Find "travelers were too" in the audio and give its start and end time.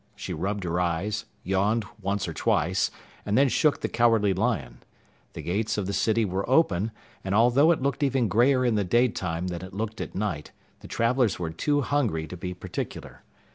10.87-11.81